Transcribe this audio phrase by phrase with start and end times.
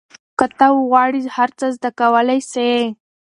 [0.37, 2.69] که ته وغواړې هر څه زده کولای سې.